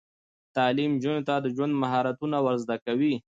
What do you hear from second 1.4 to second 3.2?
ژوند مهارتونه ور زده کوي.